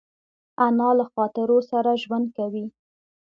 انا 0.65 0.89
له 0.99 1.05
خاطرو 1.13 1.59
سره 1.71 1.91
ژوند 2.03 2.27
کوي 2.37 2.65